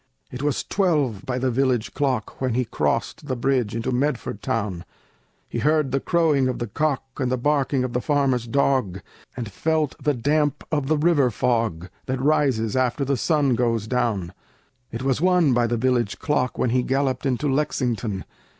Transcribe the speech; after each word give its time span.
It 0.31 0.41
was 0.41 0.63
twelve 0.63 1.27
by 1.27 1.37
the 1.37 1.51
village 1.51 1.93
clock 1.93 2.41
When 2.41 2.55
he 2.55 2.65
crossed 2.65 3.27
the 3.27 3.35
bridge 3.35 3.75
into 3.75 3.91
Medford 3.91 4.41
town. 4.41 4.83
He 5.47 5.59
heard 5.59 5.91
the 5.91 5.99
crowing 5.99 6.47
of 6.47 6.57
the 6.57 6.65
cock, 6.65 7.03
And 7.19 7.31
the 7.31 7.37
barking 7.37 7.83
of 7.83 7.93
the 7.93 8.01
farmer's 8.01 8.47
dog, 8.47 9.01
And 9.37 9.51
felt 9.51 9.93
the 10.03 10.15
damp 10.15 10.63
of 10.71 10.87
the 10.87 10.97
river 10.97 11.29
fog 11.29 11.87
That 12.07 12.19
rises 12.19 12.75
after 12.75 13.05
the 13.05 13.15
sun 13.15 13.53
goes 13.53 13.85
down. 13.85 14.33
It 14.91 15.03
was 15.03 15.21
one 15.21 15.53
by 15.53 15.67
the 15.67 15.77
village 15.77 16.17
clock 16.17 16.57
When 16.57 16.71
he 16.71 16.81
galloped 16.81 17.27
into 17.27 17.47
Lexington. 17.47 18.25